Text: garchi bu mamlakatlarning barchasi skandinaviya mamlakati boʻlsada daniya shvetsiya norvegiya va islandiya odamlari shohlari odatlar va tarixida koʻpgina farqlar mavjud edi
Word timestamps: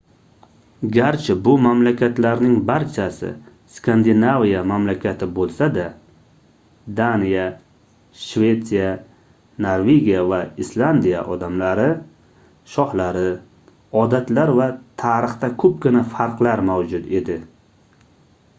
garchi 0.93 1.33
bu 1.47 1.51
mamlakatlarning 1.63 2.53
barchasi 2.69 3.27
skandinaviya 3.73 4.61
mamlakati 4.71 5.27
boʻlsada 5.39 5.83
daniya 6.99 7.43
shvetsiya 8.21 8.87
norvegiya 9.65 10.23
va 10.31 10.39
islandiya 10.65 11.21
odamlari 11.35 11.87
shohlari 12.77 13.27
odatlar 14.05 14.55
va 14.61 14.69
tarixida 15.05 15.51
koʻpgina 15.65 16.03
farqlar 16.15 16.65
mavjud 16.71 17.07
edi 17.21 17.37